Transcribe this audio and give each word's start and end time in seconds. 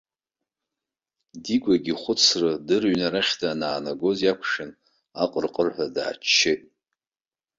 Дигәагьы 1.43 1.91
ихәыцра 1.93 2.51
дырҩны 2.67 3.03
арахь 3.07 3.33
данаанагоз 3.39 4.19
иақәшәан, 4.23 4.71
аҟырҟырҳәа 5.23 5.85
дааччеит. 5.95 6.61